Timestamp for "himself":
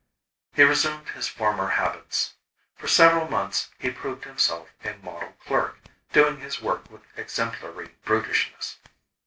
4.23-4.73